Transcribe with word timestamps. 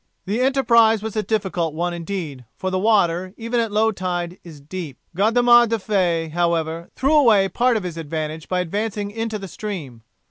The 0.25 0.41
enterprise 0.41 1.03
was 1.03 1.15
a 1.15 1.21
difficult 1.21 1.75
one 1.75 1.93
indeed, 1.93 2.45
for 2.57 2.71
the 2.71 2.79
water, 2.79 3.35
even 3.37 3.59
at 3.59 3.71
low 3.71 3.91
tide, 3.91 4.39
is 4.43 4.59
deep. 4.59 4.97
Godemar 5.15 5.67
du 5.67 5.77
Fay, 5.77 6.29
however, 6.29 6.89
threw 6.95 7.13
away 7.15 7.47
part 7.47 7.77
of 7.77 7.83
his 7.83 7.97
advantage 7.97 8.47
by 8.49 8.61
advancing 8.61 9.11
into 9.11 9.37
the 9.37 9.47
stream. 9.47 10.01